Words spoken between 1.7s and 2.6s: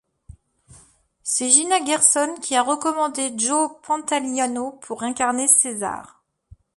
Gershon qui